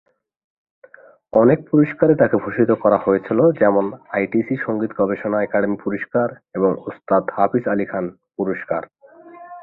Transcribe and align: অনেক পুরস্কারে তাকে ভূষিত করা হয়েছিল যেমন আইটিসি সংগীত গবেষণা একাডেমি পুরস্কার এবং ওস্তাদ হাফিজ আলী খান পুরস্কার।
অনেক 1.33 1.59
পুরস্কারে 1.69 2.13
তাকে 2.15 2.35
ভূষিত 2.37 2.71
করা 2.83 2.97
হয়েছিল 2.97 3.39
যেমন 3.61 3.85
আইটিসি 4.09 4.55
সংগীত 4.65 4.91
গবেষণা 4.99 5.37
একাডেমি 5.41 5.77
পুরস্কার 5.83 6.27
এবং 6.55 6.71
ওস্তাদ 6.87 7.23
হাফিজ 7.35 7.65
আলী 7.67 7.85
খান 7.85 8.05
পুরস্কার। 8.37 8.81